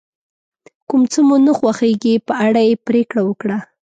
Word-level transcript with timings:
کوم 0.89 1.01
څه 1.11 1.19
مو 1.27 1.35
نه 1.45 1.51
خوښیږي 1.57 2.15
په 2.27 2.33
اړه 2.45 2.61
یې 2.67 2.75
پرېکړه 2.87 3.21
وکړه. 3.25 3.57